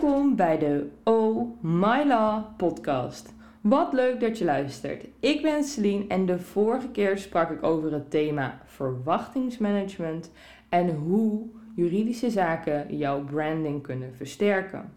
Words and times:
Welkom 0.00 0.36
bij 0.36 0.58
de 0.58 0.88
Oh 1.04 1.62
My 1.62 2.06
Law 2.06 2.44
podcast. 2.56 3.34
Wat 3.60 3.92
leuk 3.92 4.20
dat 4.20 4.38
je 4.38 4.44
luistert. 4.44 5.04
Ik 5.20 5.42
ben 5.42 5.64
Celine 5.64 6.06
en 6.08 6.26
de 6.26 6.38
vorige 6.38 6.88
keer 6.88 7.18
sprak 7.18 7.50
ik 7.50 7.62
over 7.62 7.92
het 7.92 8.10
thema 8.10 8.60
verwachtingsmanagement 8.64 10.32
en 10.68 10.94
hoe 10.94 11.46
juridische 11.74 12.30
zaken 12.30 12.96
jouw 12.96 13.24
branding 13.24 13.82
kunnen 13.82 14.14
versterken. 14.14 14.92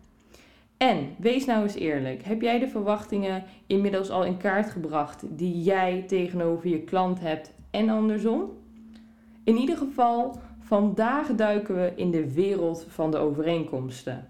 En 0.78 1.16
wees 1.18 1.46
nou 1.46 1.64
eens 1.64 1.76
eerlijk, 1.76 2.24
heb 2.24 2.42
jij 2.42 2.60
de 2.60 2.68
verwachtingen 2.68 3.44
inmiddels 3.68 4.10
al 4.10 4.26
in 4.26 4.38
kaart 4.38 4.70
gebracht 4.70 5.24
die 5.30 5.62
jij 5.62 6.04
tegenover 6.08 6.70
je 6.70 6.82
klant 6.82 7.20
hebt 7.20 7.52
en 7.72 7.90
andersom? 7.90 8.52
In 9.44 9.58
ieder 9.58 9.78
geval, 9.78 10.40
vandaag 10.60 11.28
duiken 11.28 11.76
we 11.76 11.92
in 11.96 12.12
de 12.12 12.34
wereld 12.34 12.86
van 12.90 13.12
de 13.12 13.18
overeenkomsten 13.18 14.30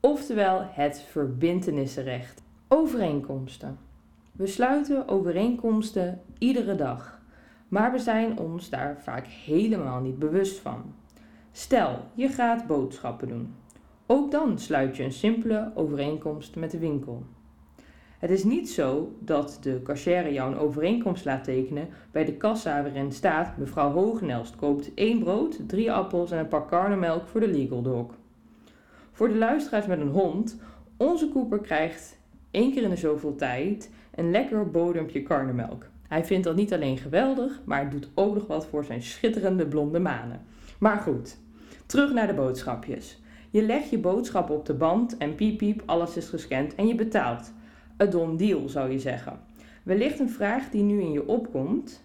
oftewel 0.00 0.66
het 0.70 1.02
verbintenissenrecht. 1.02 2.42
Overeenkomsten. 2.68 3.78
We 4.32 4.46
sluiten 4.46 5.08
overeenkomsten 5.08 6.20
iedere 6.38 6.74
dag, 6.74 7.20
maar 7.68 7.92
we 7.92 7.98
zijn 7.98 8.38
ons 8.38 8.68
daar 8.68 9.00
vaak 9.02 9.26
helemaal 9.26 10.00
niet 10.00 10.18
bewust 10.18 10.58
van. 10.58 10.94
Stel, 11.52 11.98
je 12.14 12.28
gaat 12.28 12.66
boodschappen 12.66 13.28
doen. 13.28 13.54
Ook 14.06 14.30
dan 14.30 14.58
sluit 14.58 14.96
je 14.96 15.02
een 15.02 15.12
simpele 15.12 15.72
overeenkomst 15.74 16.56
met 16.56 16.70
de 16.70 16.78
winkel. 16.78 17.22
Het 18.18 18.30
is 18.30 18.44
niet 18.44 18.70
zo 18.70 19.12
dat 19.18 19.58
de 19.60 19.82
cashier 19.82 20.32
jou 20.32 20.52
een 20.52 20.58
overeenkomst 20.58 21.24
laat 21.24 21.44
tekenen 21.44 21.88
bij 22.10 22.24
de 22.24 22.36
kassa 22.36 22.82
waarin 22.82 23.12
staat: 23.12 23.56
mevrouw 23.56 23.90
Hogenelst 23.92 24.56
koopt 24.56 24.94
één 24.94 25.18
brood, 25.18 25.68
drie 25.68 25.92
appels 25.92 26.30
en 26.30 26.38
een 26.38 26.48
pak 26.48 26.68
karnemelk 26.68 27.28
voor 27.28 27.40
de 27.40 27.48
legal 27.48 27.82
dog. 27.82 28.19
Voor 29.20 29.28
de 29.28 29.38
luisteraars 29.38 29.86
met 29.86 30.00
een 30.00 30.08
hond, 30.08 30.56
onze 30.96 31.28
Cooper 31.28 31.58
krijgt 31.58 32.18
één 32.50 32.72
keer 32.72 32.82
in 32.82 32.90
de 32.90 32.96
zoveel 32.96 33.34
tijd 33.34 33.90
een 34.14 34.30
lekker 34.30 34.70
bodempje 34.70 35.22
karnemelk. 35.22 35.86
Hij 36.08 36.24
vindt 36.24 36.44
dat 36.44 36.56
niet 36.56 36.72
alleen 36.72 36.98
geweldig, 36.98 37.60
maar 37.64 37.80
het 37.80 37.90
doet 37.90 38.08
ook 38.14 38.34
nog 38.34 38.46
wat 38.46 38.66
voor 38.66 38.84
zijn 38.84 39.02
schitterende 39.02 39.66
blonde 39.66 39.98
manen. 39.98 40.40
Maar 40.78 40.98
goed, 40.98 41.36
terug 41.86 42.12
naar 42.12 42.26
de 42.26 42.34
boodschapjes. 42.34 43.20
Je 43.50 43.62
legt 43.62 43.90
je 43.90 43.98
boodschappen 43.98 44.54
op 44.54 44.66
de 44.66 44.74
band 44.74 45.16
en 45.16 45.34
piep 45.34 45.58
piep, 45.58 45.82
alles 45.86 46.16
is 46.16 46.28
gescand 46.28 46.74
en 46.74 46.86
je 46.86 46.94
betaalt. 46.94 47.52
Een 47.96 48.10
don 48.10 48.36
deal 48.36 48.68
zou 48.68 48.90
je 48.90 48.98
zeggen. 48.98 49.40
Wellicht 49.82 50.18
een 50.18 50.30
vraag 50.30 50.70
die 50.70 50.82
nu 50.82 51.00
in 51.00 51.12
je 51.12 51.28
opkomt. 51.28 52.04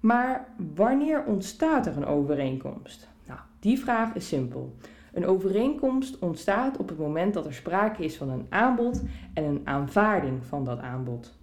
Maar 0.00 0.48
wanneer 0.74 1.24
ontstaat 1.24 1.86
er 1.86 1.96
een 1.96 2.06
overeenkomst? 2.06 3.08
Nou, 3.26 3.40
die 3.60 3.78
vraag 3.78 4.14
is 4.14 4.28
simpel. 4.28 4.74
Een 5.18 5.26
overeenkomst 5.26 6.18
ontstaat 6.18 6.76
op 6.76 6.88
het 6.88 6.98
moment 6.98 7.34
dat 7.34 7.46
er 7.46 7.54
sprake 7.54 8.04
is 8.04 8.16
van 8.16 8.30
een 8.30 8.46
aanbod 8.48 9.02
en 9.34 9.44
een 9.44 9.60
aanvaarding 9.64 10.46
van 10.46 10.64
dat 10.64 10.78
aanbod. 10.78 11.34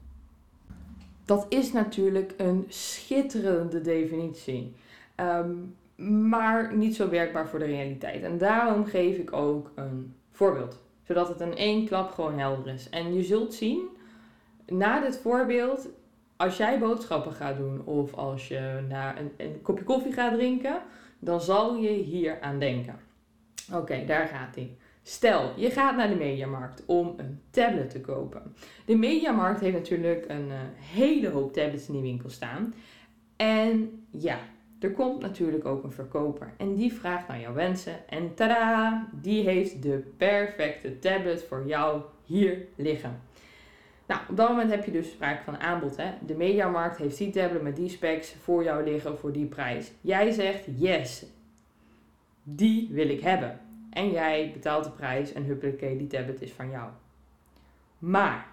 Dat 1.25 1.45
is 1.49 1.71
natuurlijk 1.71 2.33
een 2.37 2.65
schitterende 2.67 3.81
definitie, 3.81 4.75
ehm, 5.15 5.51
maar 6.29 6.75
niet 6.75 6.95
zo 6.95 7.09
werkbaar 7.09 7.47
voor 7.47 7.59
de 7.59 7.65
realiteit. 7.65 8.23
En 8.23 8.37
daarom 8.37 8.85
geef 8.85 9.17
ik 9.17 9.33
ook 9.33 9.71
een 9.75 10.13
voorbeeld, 10.31 10.79
zodat 11.03 11.27
het 11.27 11.39
in 11.39 11.55
één 11.55 11.85
klap 11.85 12.11
gewoon 12.11 12.39
helder 12.39 12.73
is. 12.73 12.89
En 12.89 13.13
je 13.13 13.23
zult 13.23 13.53
zien, 13.53 13.87
na 14.67 15.01
dit 15.01 15.17
voorbeeld, 15.17 15.87
als 16.35 16.57
jij 16.57 16.79
boodschappen 16.79 17.31
gaat 17.31 17.57
doen 17.57 17.85
of 17.85 18.13
als 18.13 18.47
je 18.47 18.85
naar 18.89 19.19
een, 19.19 19.31
een 19.37 19.61
kopje 19.61 19.83
koffie 19.83 20.13
gaat 20.13 20.33
drinken, 20.33 20.81
dan 21.19 21.41
zal 21.41 21.75
je 21.75 21.89
hier 21.89 22.41
aan 22.41 22.59
denken. 22.59 23.04
Oké, 23.73 24.05
daar 24.05 24.27
gaat 24.27 24.55
hij. 24.55 24.77
Stel, 25.03 25.53
je 25.55 25.69
gaat 25.69 25.95
naar 25.95 26.09
de 26.09 26.15
Mediamarkt 26.15 26.83
om 26.85 27.13
een 27.17 27.41
tablet 27.49 27.89
te 27.89 28.01
kopen. 28.01 28.55
De 28.85 28.95
Mediamarkt 28.95 29.59
heeft 29.59 29.75
natuurlijk 29.75 30.25
een 30.27 30.47
uh, 30.47 30.55
hele 30.77 31.29
hoop 31.29 31.53
tablets 31.53 31.87
in 31.87 31.93
die 31.93 32.01
winkel 32.01 32.29
staan. 32.29 32.73
En 33.35 34.05
ja, 34.11 34.37
er 34.79 34.91
komt 34.91 35.21
natuurlijk 35.21 35.65
ook 35.65 35.83
een 35.83 35.91
verkoper. 35.91 36.53
En 36.57 36.75
die 36.75 36.93
vraagt 36.93 37.27
naar 37.27 37.39
jouw 37.39 37.53
wensen. 37.53 38.09
En 38.09 38.33
tada, 38.33 39.07
die 39.21 39.43
heeft 39.43 39.81
de 39.81 40.11
perfecte 40.17 40.99
tablet 40.99 41.43
voor 41.43 41.63
jou 41.67 42.01
hier 42.23 42.65
liggen. 42.75 43.21
Nou, 44.07 44.21
op 44.29 44.37
dat 44.37 44.49
moment 44.49 44.71
heb 44.71 44.85
je 44.85 44.91
dus 44.91 45.11
sprake 45.11 45.43
van 45.43 45.59
aanbod. 45.59 45.97
Hè? 45.97 46.11
De 46.25 46.35
Mediamarkt 46.35 46.97
heeft 46.97 47.17
die 47.17 47.29
tablet 47.29 47.61
met 47.61 47.75
die 47.75 47.89
specs 47.89 48.35
voor 48.41 48.63
jou 48.63 48.83
liggen 48.83 49.17
voor 49.17 49.31
die 49.31 49.45
prijs. 49.45 49.91
Jij 50.01 50.31
zegt 50.31 50.65
yes, 50.77 51.25
die 52.47 52.89
wil 52.91 53.09
ik 53.09 53.21
hebben. 53.21 53.59
En 53.89 54.11
jij 54.11 54.51
betaalt 54.53 54.83
de 54.83 54.89
prijs 54.89 55.33
en 55.33 55.43
huppakee, 55.43 55.97
die 55.97 56.07
tablet 56.07 56.41
is 56.41 56.51
van 56.51 56.69
jou. 56.69 56.89
Maar 57.99 58.47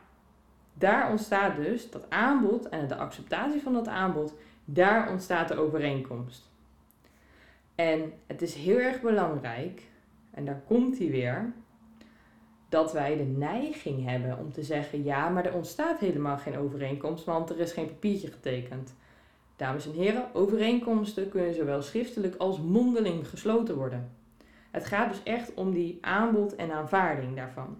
daar 0.75 1.11
ontstaat 1.11 1.57
dus 1.57 1.91
dat 1.91 2.11
aanbod 2.11 2.69
en 2.69 2.89
de 2.89 2.97
acceptatie 2.97 3.63
van 3.63 3.73
dat 3.73 3.89
aanbod, 3.89 4.35
daar 4.65 5.11
ontstaat 5.11 5.49
de 5.49 5.57
overeenkomst. 5.57 6.51
En 7.75 8.13
het 8.27 8.43
is 8.43 8.55
heel 8.55 8.79
erg 8.79 9.01
belangrijk, 9.01 9.83
en 10.31 10.45
daar 10.45 10.63
komt 10.67 10.99
hij 10.99 11.11
weer, 11.11 11.53
dat 12.69 12.93
wij 12.93 13.17
de 13.17 13.25
neiging 13.25 14.05
hebben 14.05 14.39
om 14.39 14.53
te 14.53 14.63
zeggen: 14.63 15.05
ja, 15.05 15.29
maar 15.29 15.47
er 15.47 15.55
ontstaat 15.55 15.99
helemaal 15.99 16.39
geen 16.39 16.59
overeenkomst, 16.59 17.25
want 17.25 17.51
er 17.51 17.59
is 17.59 17.73
geen 17.73 17.87
papiertje 17.87 18.31
getekend. 18.31 18.95
Dames 19.57 19.87
en 19.87 19.93
heren, 19.93 20.35
overeenkomsten 20.35 21.29
kunnen 21.29 21.55
zowel 21.55 21.83
schriftelijk 21.83 22.37
als 22.37 22.61
mondeling 22.61 23.29
gesloten 23.29 23.77
worden. 23.77 24.11
Het 24.71 24.85
gaat 24.85 25.09
dus 25.09 25.23
echt 25.23 25.55
om 25.55 25.73
die 25.73 25.99
aanbod 26.01 26.55
en 26.55 26.73
aanvaarding 26.73 27.37
daarvan. 27.37 27.77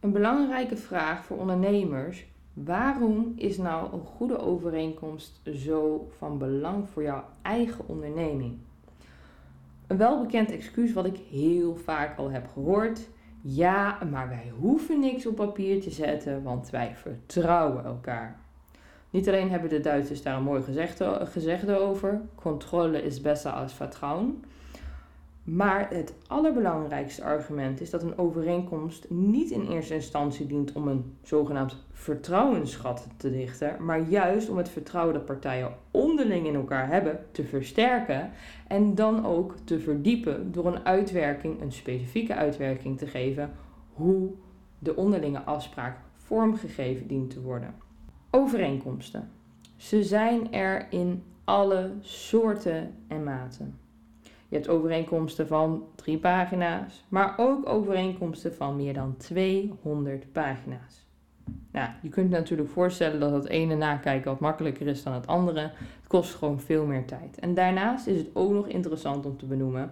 Een 0.00 0.12
belangrijke 0.12 0.76
vraag 0.76 1.24
voor 1.24 1.36
ondernemers: 1.38 2.26
waarom 2.52 3.32
is 3.36 3.56
nou 3.58 3.92
een 3.92 4.04
goede 4.04 4.38
overeenkomst 4.38 5.40
zo 5.54 6.08
van 6.16 6.38
belang 6.38 6.88
voor 6.88 7.02
jouw 7.02 7.24
eigen 7.42 7.88
onderneming? 7.88 8.58
Een 9.86 9.96
welbekend 9.96 10.50
excuus 10.50 10.92
wat 10.92 11.06
ik 11.06 11.16
heel 11.16 11.76
vaak 11.76 12.18
al 12.18 12.30
heb 12.30 12.48
gehoord. 12.52 13.08
Ja, 13.42 13.98
maar 14.10 14.28
wij 14.28 14.52
hoeven 14.58 15.00
niks 15.00 15.26
op 15.26 15.36
papier 15.36 15.80
te 15.80 15.90
zetten, 15.90 16.42
want 16.42 16.70
wij 16.70 16.96
vertrouwen 16.96 17.84
elkaar. 17.84 18.40
Niet 19.10 19.28
alleen 19.28 19.50
hebben 19.50 19.70
de 19.70 19.80
Duitsers 19.80 20.22
daar 20.22 20.36
een 20.36 20.42
mooi 20.42 20.62
gezegde, 21.32 21.78
over: 21.78 22.20
controle 22.34 23.02
is 23.02 23.20
beter 23.20 23.50
als 23.50 23.72
vertrouwen. 23.72 24.44
Maar 25.44 25.90
het 25.90 26.14
allerbelangrijkste 26.26 27.24
argument 27.24 27.80
is 27.80 27.90
dat 27.90 28.02
een 28.02 28.18
overeenkomst 28.18 29.10
niet 29.10 29.50
in 29.50 29.66
eerste 29.66 29.94
instantie 29.94 30.46
dient 30.46 30.72
om 30.72 30.88
een 30.88 31.16
zogenaamd 31.22 31.76
vertrouwensschat 31.92 33.08
te 33.16 33.30
dichten, 33.30 33.84
maar 33.84 34.00
juist 34.00 34.48
om 34.48 34.56
het 34.56 34.68
vertrouwen 34.68 35.14
dat 35.14 35.24
partijen 35.24 35.74
onderling 35.90 36.46
in 36.46 36.54
elkaar 36.54 36.88
hebben 36.88 37.26
te 37.30 37.44
versterken 37.44 38.30
en 38.66 38.94
dan 38.94 39.26
ook 39.26 39.54
te 39.64 39.80
verdiepen 39.80 40.52
door 40.52 40.66
een 40.66 40.84
uitwerking, 40.84 41.60
een 41.60 41.72
specifieke 41.72 42.34
uitwerking 42.34 42.98
te 42.98 43.06
geven 43.06 43.52
hoe 43.92 44.30
de 44.78 44.96
onderlinge 44.96 45.42
afspraak 45.42 45.98
vormgegeven 46.16 47.06
dient 47.06 47.30
te 47.30 47.40
worden. 47.40 47.74
Overeenkomsten. 48.30 49.30
Ze 49.76 50.02
zijn 50.02 50.52
er 50.52 50.86
in 50.90 51.22
alle 51.44 51.92
soorten 52.00 52.94
en 53.08 53.24
maten. 53.24 53.78
Je 54.22 54.56
hebt 54.56 54.68
overeenkomsten 54.68 55.46
van 55.46 55.84
drie 55.94 56.18
pagina's, 56.18 57.04
maar 57.08 57.34
ook 57.36 57.68
overeenkomsten 57.68 58.54
van 58.54 58.76
meer 58.76 58.94
dan 58.94 59.16
200 59.16 60.32
pagina's. 60.32 61.06
Nou, 61.72 61.88
je 62.02 62.08
kunt 62.08 62.30
je 62.30 62.36
natuurlijk 62.36 62.70
voorstellen 62.70 63.20
dat 63.20 63.32
het 63.32 63.48
ene 63.48 63.74
nakijken 63.74 64.30
wat 64.30 64.40
makkelijker 64.40 64.86
is 64.86 65.02
dan 65.02 65.12
het 65.12 65.26
andere. 65.26 65.60
Het 65.60 66.06
kost 66.06 66.34
gewoon 66.34 66.60
veel 66.60 66.86
meer 66.86 67.04
tijd. 67.04 67.38
En 67.38 67.54
daarnaast 67.54 68.06
is 68.06 68.18
het 68.18 68.28
ook 68.32 68.52
nog 68.52 68.68
interessant 68.68 69.26
om 69.26 69.36
te 69.36 69.46
benoemen 69.46 69.90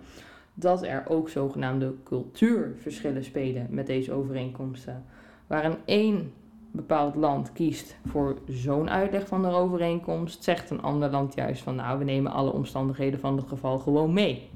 dat 0.55 0.83
er 0.83 1.05
ook 1.09 1.29
zogenaamde 1.29 1.95
cultuurverschillen 2.05 3.25
spelen 3.25 3.67
met 3.71 3.87
deze 3.87 4.13
overeenkomsten. 4.13 5.05
Waar 5.47 5.65
een 5.65 5.79
één 5.85 6.33
bepaald 6.71 7.15
land 7.15 7.53
kiest 7.53 7.97
voor 8.07 8.39
zo'n 8.47 8.91
uitleg 8.91 9.27
van 9.27 9.43
de 9.43 9.49
overeenkomst, 9.49 10.45
zegt 10.45 10.71
een 10.71 10.83
ander 10.83 11.11
land 11.11 11.35
juist 11.35 11.63
van 11.63 11.75
nou, 11.75 11.99
we 11.99 12.05
nemen 12.05 12.33
alle 12.33 12.53
omstandigheden 12.53 13.21
van 13.21 13.37
het 13.37 13.49
geval 13.49 13.79
gewoon 13.79 14.13
mee. 14.13 14.51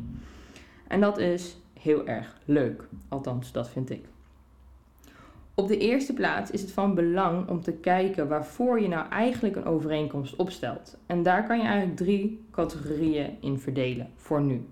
En 0.89 1.01
dat 1.01 1.19
is 1.19 1.57
heel 1.81 2.07
erg 2.07 2.39
leuk, 2.45 2.89
althans 3.09 3.53
dat 3.53 3.69
vind 3.69 3.91
ik. 3.91 4.05
Op 5.55 5.69
de 5.69 5.79
eerste 5.79 6.13
plaats 6.13 6.51
is 6.51 6.61
het 6.61 6.73
van 6.73 6.95
belang 6.95 7.49
om 7.49 7.61
te 7.61 7.73
kijken 7.73 8.29
waarvoor 8.29 8.81
je 8.81 8.89
nou 8.89 9.09
eigenlijk 9.09 9.57
een 9.57 9.65
overeenkomst 9.65 10.37
opstelt. 10.37 10.99
En 11.07 11.23
daar 11.23 11.47
kan 11.47 11.59
je 11.59 11.65
eigenlijk 11.65 11.97
drie 11.97 12.45
categorieën 12.51 13.37
in 13.41 13.59
verdelen 13.59 14.11
voor 14.17 14.43
nu. 14.43 14.67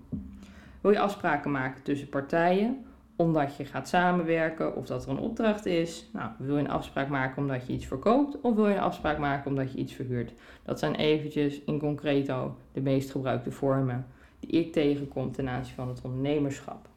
Wil 0.81 0.91
je 0.91 0.99
afspraken 0.99 1.51
maken 1.51 1.83
tussen 1.83 2.09
partijen 2.09 2.85
omdat 3.21 3.55
je 3.55 3.65
gaat 3.65 3.87
samenwerken 3.87 4.75
of 4.75 4.85
dat 4.85 5.03
er 5.03 5.09
een 5.09 5.17
opdracht 5.17 5.65
is. 5.65 6.09
Nou, 6.13 6.29
wil 6.37 6.55
je 6.55 6.63
een 6.63 6.69
afspraak 6.69 7.09
maken 7.09 7.41
omdat 7.41 7.67
je 7.67 7.73
iets 7.73 7.85
verkoopt 7.85 8.41
of 8.41 8.55
wil 8.55 8.67
je 8.67 8.75
een 8.75 8.81
afspraak 8.81 9.17
maken 9.17 9.49
omdat 9.49 9.71
je 9.71 9.77
iets 9.77 9.93
verhuurt? 9.93 10.33
Dat 10.63 10.79
zijn 10.79 10.95
eventjes 10.95 11.61
in 11.65 11.79
concreto 11.79 12.55
de 12.73 12.81
meest 12.81 13.11
gebruikte 13.11 13.51
vormen 13.51 14.07
die 14.39 14.49
ik 14.49 14.73
tegenkom 14.73 15.31
ten 15.31 15.49
aanzien 15.49 15.75
van 15.75 15.87
het 15.87 16.01
ondernemerschap. 16.03 16.87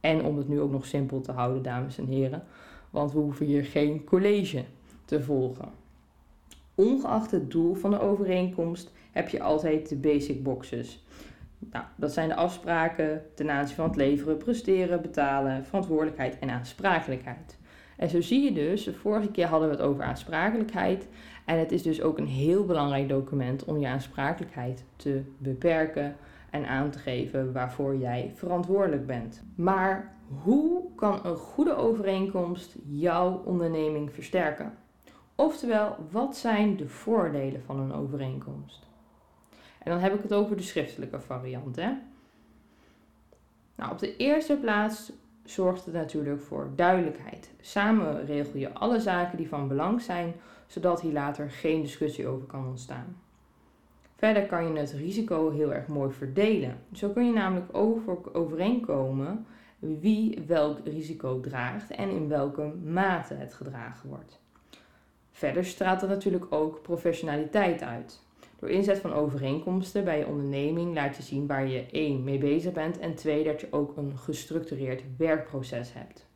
En 0.00 0.24
om 0.24 0.36
het 0.36 0.48
nu 0.48 0.60
ook 0.60 0.70
nog 0.70 0.86
simpel 0.86 1.20
te 1.20 1.32
houden, 1.32 1.62
dames 1.62 1.98
en 1.98 2.06
heren, 2.06 2.44
want 2.90 3.12
we 3.12 3.18
hoeven 3.18 3.46
hier 3.46 3.64
geen 3.64 4.04
college 4.04 4.64
te 5.04 5.22
volgen. 5.22 5.68
Ongeacht 6.74 7.30
het 7.30 7.50
doel 7.50 7.74
van 7.74 7.90
de 7.90 8.00
overeenkomst 8.00 8.92
heb 9.12 9.28
je 9.28 9.42
altijd 9.42 9.88
de 9.88 9.96
basic 9.96 10.42
boxes. 10.42 11.04
Nou, 11.70 11.84
dat 11.96 12.12
zijn 12.12 12.28
de 12.28 12.34
afspraken 12.34 13.22
ten 13.34 13.50
aanzien 13.50 13.76
van 13.76 13.86
het 13.86 13.96
leveren, 13.96 14.36
presteren, 14.36 15.02
betalen, 15.02 15.64
verantwoordelijkheid 15.64 16.38
en 16.38 16.50
aansprakelijkheid. 16.50 17.58
En 17.96 18.08
zo 18.08 18.20
zie 18.20 18.42
je 18.42 18.52
dus, 18.52 18.90
vorige 19.00 19.30
keer 19.30 19.46
hadden 19.46 19.68
we 19.68 19.74
het 19.74 19.84
over 19.84 20.04
aansprakelijkheid. 20.04 21.08
En 21.44 21.58
het 21.58 21.72
is 21.72 21.82
dus 21.82 22.02
ook 22.02 22.18
een 22.18 22.26
heel 22.26 22.64
belangrijk 22.64 23.08
document 23.08 23.64
om 23.64 23.78
je 23.78 23.86
aansprakelijkheid 23.86 24.84
te 24.96 25.22
beperken 25.38 26.16
en 26.50 26.66
aan 26.66 26.90
te 26.90 26.98
geven 26.98 27.52
waarvoor 27.52 27.96
jij 27.96 28.32
verantwoordelijk 28.34 29.06
bent. 29.06 29.42
Maar 29.54 30.14
hoe 30.42 30.82
kan 30.96 31.20
een 31.24 31.36
goede 31.36 31.74
overeenkomst 31.74 32.76
jouw 32.88 33.42
onderneming 33.44 34.12
versterken? 34.12 34.72
Oftewel, 35.34 35.96
wat 36.10 36.36
zijn 36.36 36.76
de 36.76 36.88
voordelen 36.88 37.62
van 37.62 37.80
een 37.80 37.92
overeenkomst? 37.92 38.90
En 39.84 39.90
dan 39.90 40.00
heb 40.00 40.14
ik 40.14 40.22
het 40.22 40.32
over 40.32 40.56
de 40.56 40.62
schriftelijke 40.62 41.20
variant. 41.20 41.76
Hè? 41.76 41.90
Nou, 43.74 43.92
op 43.92 43.98
de 43.98 44.16
eerste 44.16 44.56
plaats 44.56 45.12
zorgt 45.44 45.84
het 45.84 45.94
natuurlijk 45.94 46.40
voor 46.40 46.70
duidelijkheid. 46.76 47.50
Samen 47.60 48.26
regel 48.26 48.58
je 48.58 48.72
alle 48.72 49.00
zaken 49.00 49.36
die 49.36 49.48
van 49.48 49.68
belang 49.68 50.00
zijn, 50.00 50.34
zodat 50.66 51.00
hier 51.00 51.12
later 51.12 51.50
geen 51.50 51.82
discussie 51.82 52.26
over 52.26 52.46
kan 52.46 52.66
ontstaan. 52.66 53.16
Verder 54.16 54.46
kan 54.46 54.72
je 54.72 54.78
het 54.78 54.92
risico 54.92 55.50
heel 55.50 55.72
erg 55.72 55.86
mooi 55.86 56.12
verdelen. 56.12 56.78
Zo 56.92 57.08
kun 57.08 57.26
je 57.26 57.32
namelijk 57.32 57.76
over, 57.76 58.34
overeenkomen 58.34 59.46
wie 59.78 60.42
welk 60.46 60.78
risico 60.84 61.40
draagt 61.40 61.90
en 61.90 62.10
in 62.10 62.28
welke 62.28 62.72
mate 62.84 63.34
het 63.34 63.54
gedragen 63.54 64.08
wordt. 64.08 64.40
Verder 65.30 65.64
straalt 65.64 66.02
er 66.02 66.08
natuurlijk 66.08 66.46
ook 66.48 66.82
professionaliteit 66.82 67.82
uit. 67.82 68.22
Door 68.62 68.70
inzet 68.70 68.98
van 68.98 69.12
overeenkomsten 69.12 70.04
bij 70.04 70.18
je 70.18 70.26
onderneming 70.26 70.94
laat 70.94 71.16
je 71.16 71.22
zien 71.22 71.46
waar 71.46 71.66
je 71.66 71.86
één 71.90 72.24
mee 72.24 72.38
bezig 72.38 72.72
bent 72.72 72.98
en 72.98 73.14
twee 73.14 73.44
dat 73.44 73.60
je 73.60 73.66
ook 73.70 73.96
een 73.96 74.18
gestructureerd 74.18 75.02
werkproces 75.16 75.92
hebt. 75.92 76.26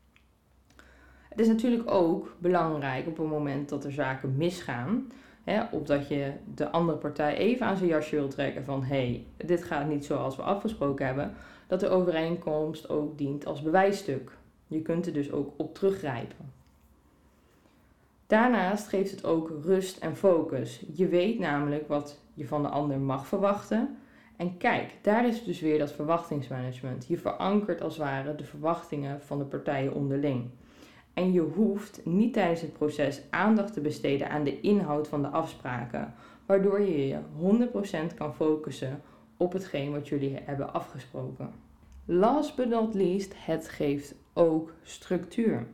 Het 1.28 1.40
is 1.40 1.46
natuurlijk 1.46 1.90
ook 1.90 2.36
belangrijk 2.38 3.06
op 3.06 3.16
het 3.16 3.26
moment 3.26 3.68
dat 3.68 3.84
er 3.84 3.92
zaken 3.92 4.36
misgaan, 4.36 5.12
hè, 5.44 5.62
of 5.70 5.82
dat 5.82 6.08
je 6.08 6.32
de 6.54 6.70
andere 6.70 6.98
partij 6.98 7.36
even 7.36 7.66
aan 7.66 7.76
zijn 7.76 7.88
jasje 7.88 8.16
wil 8.16 8.28
trekken 8.28 8.64
van 8.64 8.82
hé, 8.82 8.96
hey, 8.96 9.26
dit 9.46 9.64
gaat 9.64 9.88
niet 9.88 10.04
zoals 10.04 10.36
we 10.36 10.42
afgesproken 10.42 11.06
hebben, 11.06 11.34
dat 11.66 11.80
de 11.80 11.88
overeenkomst 11.88 12.88
ook 12.88 13.18
dient 13.18 13.46
als 13.46 13.62
bewijsstuk. 13.62 14.30
Je 14.66 14.82
kunt 14.82 15.06
er 15.06 15.12
dus 15.12 15.32
ook 15.32 15.52
op 15.56 15.74
teruggrijpen. 15.74 16.55
Daarnaast 18.26 18.88
geeft 18.88 19.10
het 19.10 19.24
ook 19.24 19.52
rust 19.64 19.96
en 19.96 20.16
focus. 20.16 20.84
Je 20.92 21.08
weet 21.08 21.38
namelijk 21.38 21.88
wat 21.88 22.20
je 22.34 22.46
van 22.46 22.62
de 22.62 22.68
ander 22.68 22.98
mag 22.98 23.26
verwachten. 23.26 23.96
En 24.36 24.56
kijk, 24.56 24.98
daar 25.02 25.26
is 25.26 25.44
dus 25.44 25.60
weer 25.60 25.78
dat 25.78 25.92
verwachtingsmanagement. 25.92 27.06
Je 27.06 27.18
verankert 27.18 27.82
als 27.82 27.96
het 27.96 28.06
ware 28.06 28.34
de 28.34 28.44
verwachtingen 28.44 29.22
van 29.22 29.38
de 29.38 29.44
partijen 29.44 29.94
onderling. 29.94 30.50
En 31.14 31.32
je 31.32 31.40
hoeft 31.40 32.00
niet 32.04 32.32
tijdens 32.32 32.60
het 32.60 32.72
proces 32.72 33.22
aandacht 33.30 33.72
te 33.72 33.80
besteden 33.80 34.30
aan 34.30 34.44
de 34.44 34.60
inhoud 34.60 35.08
van 35.08 35.22
de 35.22 35.28
afspraken, 35.28 36.14
waardoor 36.46 36.80
je 36.80 37.06
je 37.06 37.18
100% 38.10 38.14
kan 38.14 38.34
focussen 38.34 39.02
op 39.36 39.52
hetgeen 39.52 39.92
wat 39.92 40.08
jullie 40.08 40.38
hebben 40.44 40.72
afgesproken. 40.72 41.50
Last 42.04 42.56
but 42.56 42.68
not 42.68 42.94
least, 42.94 43.32
het 43.36 43.68
geeft 43.68 44.14
ook 44.32 44.72
structuur. 44.82 45.66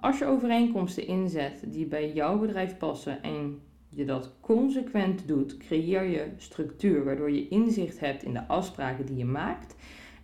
Als 0.00 0.18
je 0.18 0.26
overeenkomsten 0.26 1.06
inzet 1.06 1.62
die 1.66 1.86
bij 1.86 2.12
jouw 2.12 2.38
bedrijf 2.38 2.76
passen 2.76 3.22
en 3.22 3.60
je 3.88 4.04
dat 4.04 4.32
consequent 4.40 5.28
doet, 5.28 5.56
creëer 5.56 6.02
je 6.02 6.32
structuur 6.36 7.04
waardoor 7.04 7.30
je 7.30 7.48
inzicht 7.48 8.00
hebt 8.00 8.22
in 8.22 8.32
de 8.32 8.46
afspraken 8.46 9.06
die 9.06 9.16
je 9.16 9.24
maakt 9.24 9.74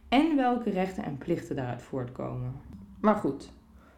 en 0.08 0.36
welke 0.36 0.70
rechten 0.70 1.04
en 1.04 1.18
plichten 1.18 1.56
daaruit 1.56 1.82
voortkomen. 1.82 2.52
Maar 3.00 3.14
goed, 3.14 3.52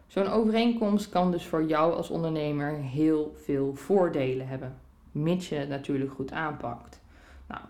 zo'n 0.07 0.27
overeenkomst 0.27 1.09
kan 1.09 1.31
dus 1.31 1.45
voor 1.45 1.63
jou 1.63 1.93
als 1.93 2.09
ondernemer 2.09 2.73
heel 2.73 3.33
veel 3.35 3.75
voordelen 3.75 4.47
hebben, 4.47 4.75
mits 5.11 5.49
je 5.49 5.55
het 5.55 5.69
natuurlijk 5.69 6.11
goed 6.11 6.31
aanpakt. 6.31 7.01
Nou, 7.47 7.61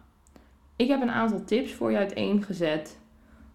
ik 0.76 0.88
heb 0.88 1.02
een 1.02 1.12
aantal 1.12 1.44
tips 1.44 1.74
voor 1.74 1.92
je 1.92 1.98
uiteengezet 1.98 3.00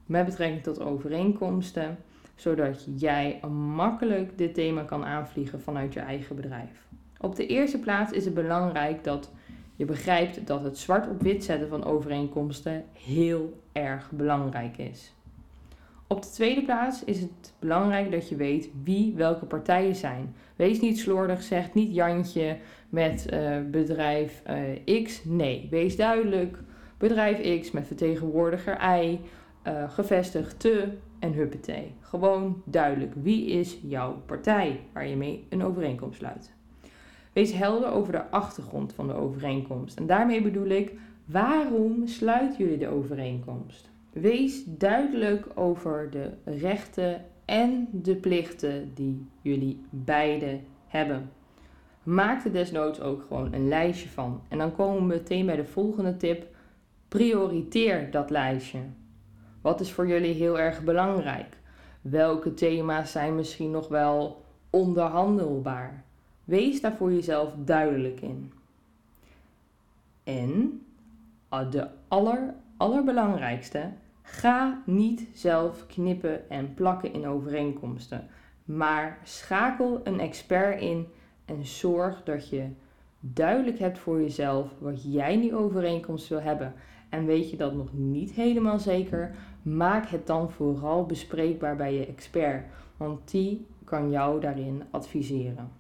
met 0.07 0.25
betrekking 0.25 0.63
tot 0.63 0.81
overeenkomsten 0.81 1.99
zodat 2.35 2.87
jij 2.97 3.41
makkelijk 3.75 4.39
dit 4.39 4.55
thema 4.55 4.83
kan 4.83 5.05
aanvliegen 5.05 5.61
vanuit 5.61 5.93
je 5.93 6.01
eigen 6.01 6.37
bedrijf. 6.37 6.87
Op 7.21 7.37
de 7.37 7.47
eerste 7.47 7.79
plaats 7.79 8.13
is 8.13 8.25
het 8.25 8.35
belangrijk 8.35 9.05
dat 9.05 9.31
je 9.77 9.85
begrijpt 9.85 10.47
dat 10.47 10.63
het 10.63 10.79
zwart 10.79 11.09
op 11.09 11.23
wit 11.23 11.45
zetten 11.45 11.69
van 11.69 11.85
overeenkomsten 11.85 12.85
heel 12.93 13.61
erg 13.73 14.11
belangrijk 14.11 14.79
is. 14.79 15.15
Op 16.07 16.23
de 16.23 16.31
tweede 16.31 16.63
plaats 16.63 17.05
is 17.05 17.21
het 17.21 17.53
belangrijk 17.59 18.11
dat 18.11 18.29
je 18.29 18.37
weet 18.37 18.69
wie 18.85 19.15
welke 19.17 19.45
partijen 19.45 19.95
zijn. 19.95 20.35
Wees 20.57 20.81
niet 20.81 20.99
slordig, 20.99 21.43
zeg 21.43 21.75
niet 21.75 21.95
Jantje 21.95 22.57
met 22.89 23.27
uh, 23.33 23.57
bedrijf 23.71 24.43
uh, 24.87 25.05
X. 25.05 25.25
Nee, 25.25 25.69
wees 25.71 25.97
duidelijk. 25.97 26.59
Bedrijf 26.99 27.61
X 27.61 27.71
met 27.71 27.87
vertegenwoordiger 27.87 29.01
Y, 29.01 29.21
uh, 29.67 29.91
gevestigd 29.91 30.61
te 30.61 30.89
en 31.19 31.33
huppatee. 31.33 31.95
Gewoon 32.01 32.63
duidelijk 32.65 33.13
wie 33.15 33.47
is 33.47 33.79
jouw 33.83 34.23
partij 34.27 34.81
waar 34.93 35.07
je 35.07 35.17
mee 35.17 35.47
een 35.49 35.65
overeenkomst 35.65 36.19
sluit. 36.19 36.53
Wees 37.33 37.53
helder 37.53 37.91
over 37.91 38.13
de 38.13 38.31
achtergrond 38.31 38.93
van 38.93 39.07
de 39.07 39.15
overeenkomst. 39.15 39.99
En 39.99 40.07
daarmee 40.07 40.43
bedoel 40.43 40.69
ik, 40.69 40.93
waarom 41.25 42.07
sluiten 42.07 42.59
jullie 42.59 42.79
de 42.79 42.89
overeenkomst? 42.89 43.91
Wees 44.13 44.65
duidelijk 44.65 45.47
over 45.55 46.11
de 46.11 46.31
rechten 46.45 47.25
en 47.45 47.89
de 47.93 48.17
plichten 48.17 48.91
die 48.95 49.27
jullie 49.41 49.81
beide 49.91 50.61
hebben. 50.87 51.31
Maak 52.03 52.45
er 52.45 52.53
desnoods 52.53 53.01
ook 53.01 53.25
gewoon 53.29 53.53
een 53.53 53.69
lijstje 53.69 54.09
van. 54.09 54.41
En 54.49 54.59
dan 54.59 54.75
komen 54.75 55.01
we 55.01 55.07
meteen 55.07 55.47
bij 55.47 55.57
de 55.57 55.65
volgende 55.65 56.17
tip. 56.17 56.47
Prioriteer 57.09 58.11
dat 58.11 58.31
lijstje. 58.31 58.79
Wat 59.63 59.81
is 59.81 59.93
voor 59.93 60.07
jullie 60.07 60.35
heel 60.35 60.59
erg 60.59 60.83
belangrijk? 60.83 61.57
Welke 62.01 62.55
thema's 62.55 63.13
zijn 63.13 63.35
misschien 63.35 63.71
nog 63.71 63.89
wel 63.89 64.45
onderhandelbaar? 64.71 66.05
Wees 66.45 66.81
daar 66.81 66.97
voor 66.97 67.13
jezelf 67.13 67.53
duidelijk 67.65 68.21
in. 68.21 68.53
En 70.25 70.83
de 71.71 71.89
aller, 72.09 72.55
allerbelangrijkste, 72.77 73.91
ga 74.23 74.83
niet 74.87 75.29
zelf 75.35 75.87
knippen 75.87 76.51
en 76.51 76.75
plakken 76.75 77.13
in 77.13 77.27
overeenkomsten, 77.27 78.27
maar 78.65 79.19
schakel 79.25 80.01
een 80.05 80.21
expert 80.21 80.81
in 80.81 81.07
en 81.45 81.67
zorg 81.67 82.23
dat 82.23 82.49
je 82.49 82.69
duidelijk 83.21 83.79
hebt 83.79 83.99
voor 83.99 84.21
jezelf 84.21 84.71
wat 84.79 85.13
jij 85.13 85.33
in 85.33 85.41
die 85.41 85.55
overeenkomst 85.55 86.29
wil 86.29 86.41
hebben. 86.41 86.75
En 87.09 87.27
weet 87.27 87.51
je 87.51 87.57
dat 87.57 87.75
nog 87.75 87.93
niet 87.93 88.33
helemaal 88.33 88.79
zeker, 88.79 89.35
maak 89.63 90.09
het 90.09 90.27
dan 90.27 90.51
vooral 90.51 91.07
bespreekbaar 91.07 91.77
bij 91.77 91.95
je 91.95 92.07
expert, 92.07 92.65
want 92.97 93.31
die 93.31 93.67
kan 93.85 94.11
jou 94.11 94.41
daarin 94.41 94.83
adviseren. 94.91 95.71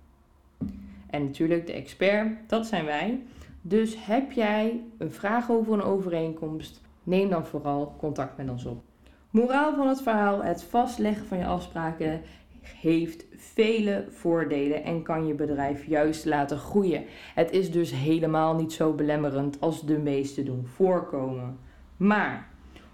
En 1.10 1.24
natuurlijk, 1.24 1.66
de 1.66 1.72
expert, 1.72 2.48
dat 2.48 2.66
zijn 2.66 2.84
wij. 2.84 3.22
Dus 3.60 4.06
heb 4.06 4.32
jij 4.32 4.80
een 4.98 5.10
vraag 5.10 5.50
over 5.50 5.72
een 5.72 5.82
overeenkomst, 5.82 6.80
neem 7.02 7.28
dan 7.28 7.46
vooral 7.46 7.94
contact 7.98 8.36
met 8.36 8.50
ons 8.50 8.64
op. 8.64 8.82
Moraal 9.30 9.74
van 9.74 9.88
het 9.88 10.02
verhaal: 10.02 10.42
het 10.42 10.62
vastleggen 10.62 11.26
van 11.26 11.38
je 11.38 11.46
afspraken 11.46 12.20
heeft 12.60 13.24
vele 13.36 14.06
voordelen 14.10 14.84
en 14.84 15.02
kan 15.02 15.26
je 15.26 15.34
bedrijf 15.34 15.86
juist 15.86 16.24
laten 16.24 16.58
groeien. 16.58 17.04
Het 17.34 17.50
is 17.50 17.70
dus 17.70 17.90
helemaal 17.90 18.54
niet 18.54 18.72
zo 18.72 18.92
belemmerend 18.92 19.60
als 19.60 19.86
de 19.86 19.98
meesten 19.98 20.44
doen 20.44 20.66
voorkomen. 20.66 21.58
Maar 21.96 22.48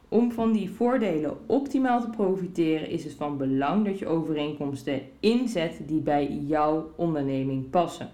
om 0.09 0.33
van 0.33 0.53
die 0.53 0.71
voordelen 0.71 1.37
optimaal 1.47 2.01
te 2.01 2.11
profiteren 2.11 2.89
is 2.89 3.05
het 3.05 3.15
van 3.15 3.37
belang 3.37 3.85
dat 3.85 3.99
je 3.99 4.07
overeenkomsten 4.07 5.01
inzet 5.21 5.81
die 5.87 6.01
bij 6.01 6.27
jouw 6.47 6.91
onderneming 6.97 7.71
passen. 7.71 8.09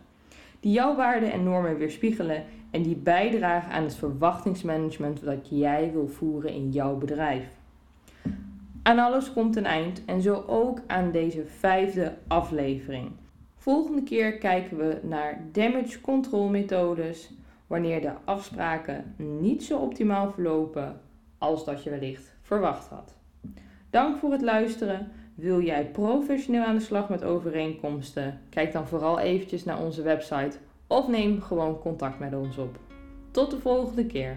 Die 0.60 0.72
jouw 0.72 0.96
waarden 0.96 1.32
en 1.32 1.42
normen 1.42 1.76
weerspiegelen 1.76 2.44
en 2.70 2.82
die 2.82 2.96
bijdragen 2.96 3.72
aan 3.72 3.82
het 3.82 3.94
verwachtingsmanagement 3.94 5.24
dat 5.24 5.48
jij 5.50 5.90
wil 5.92 6.08
voeren 6.08 6.50
in 6.50 6.70
jouw 6.70 6.96
bedrijf. 6.96 7.46
Aan 8.82 8.98
alles 8.98 9.32
komt 9.32 9.56
een 9.56 9.66
eind 9.66 10.04
en 10.04 10.22
zo 10.22 10.44
ook 10.46 10.80
aan 10.86 11.10
deze 11.10 11.44
vijfde 11.44 12.14
aflevering. 12.26 13.10
Volgende 13.56 14.02
keer 14.02 14.38
kijken 14.38 14.76
we 14.76 14.98
naar 15.02 15.44
damage 15.52 16.00
control 16.00 16.48
methodes 16.48 17.30
wanneer 17.66 18.00
de 18.00 18.12
afspraken 18.24 19.14
niet 19.16 19.64
zo 19.64 19.78
optimaal 19.78 20.30
verlopen 20.32 21.00
als 21.38 21.64
dat 21.64 21.82
je 21.82 21.90
wellicht 21.90 22.34
verwacht 22.42 22.86
had. 22.88 23.14
Dank 23.90 24.16
voor 24.16 24.32
het 24.32 24.42
luisteren. 24.42 25.12
Wil 25.34 25.62
jij 25.62 25.90
professioneel 25.90 26.62
aan 26.62 26.76
de 26.76 26.80
slag 26.80 27.08
met 27.08 27.24
overeenkomsten? 27.24 28.40
Kijk 28.50 28.72
dan 28.72 28.88
vooral 28.88 29.18
eventjes 29.18 29.64
naar 29.64 29.82
onze 29.82 30.02
website 30.02 30.56
of 30.86 31.08
neem 31.08 31.40
gewoon 31.40 31.78
contact 31.78 32.18
met 32.18 32.34
ons 32.34 32.58
op. 32.58 32.78
Tot 33.30 33.50
de 33.50 33.58
volgende 33.58 34.06
keer. 34.06 34.36